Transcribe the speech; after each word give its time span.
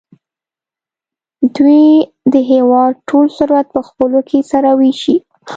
دوی 1.55 1.83
د 2.33 2.35
هېواد 2.51 2.93
ټول 3.09 3.25
ثروت 3.37 3.67
په 3.75 3.81
خپلو 3.87 4.19
کې 4.29 4.39
سره 4.51 4.69
وېشي. 4.79 5.15